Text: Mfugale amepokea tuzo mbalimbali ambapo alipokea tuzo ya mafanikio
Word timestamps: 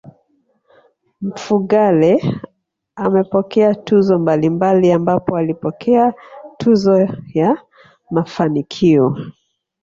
Mfugale 1.21 2.21
amepokea 3.03 3.75
tuzo 3.75 4.19
mbalimbali 4.19 4.91
ambapo 4.91 5.35
alipokea 5.37 6.13
tuzo 6.57 7.07
ya 7.33 7.57
mafanikio 8.11 9.17